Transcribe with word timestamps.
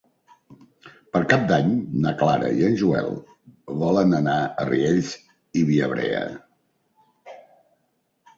Per 1.17 1.19
Cap 1.33 1.43
d'Any 1.51 1.67
na 2.05 2.13
Clara 2.21 2.49
i 2.61 2.65
en 2.69 2.77
Joel 2.79 3.11
volen 3.83 4.17
anar 4.21 4.39
a 4.47 4.67
Riells 4.71 5.13
i 5.63 5.65
Viabrea. 5.69 6.25